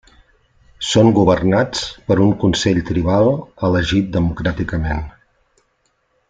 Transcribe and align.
Són 0.91 1.09
governats 1.17 1.83
per 2.07 2.17
un 2.23 2.33
consell 2.45 2.81
tribal 2.87 3.31
elegit 3.69 4.09
democràticament. 4.19 5.05